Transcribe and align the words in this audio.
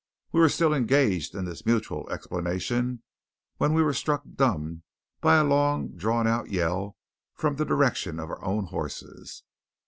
We 0.31 0.39
were 0.39 0.49
still 0.49 0.73
engaged 0.73 1.35
in 1.35 1.45
this 1.45 1.63
mutual 1.63 2.09
explanation 2.09 3.03
when 3.57 3.71
we 3.75 3.83
were 3.83 3.93
struck 3.93 4.23
dumb 4.35 4.81
by 5.19 5.35
a 5.35 5.43
long 5.43 5.89
drawn 5.89 6.25
out 6.25 6.49
yell 6.49 6.97
from 7.35 7.57
the 7.57 7.65
direction 7.65 8.19
of 8.19 8.31
our 8.31 8.43
own 8.43 8.65
horses. 8.65 9.43